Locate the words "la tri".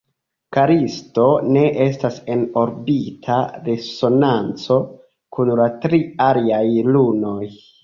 5.63-6.03